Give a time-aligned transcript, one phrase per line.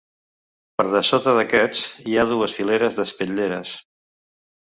[0.79, 3.75] Per dessota d'aquests, hi ha dues fileres d'espitlleres.